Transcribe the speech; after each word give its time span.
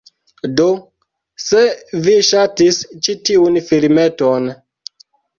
Do, 0.59 0.63
se 1.47 1.59
vi 2.07 2.15
ŝatis 2.29 2.79
ĉi 3.07 3.15
tiun 3.29 3.59
filmeton 3.67 4.49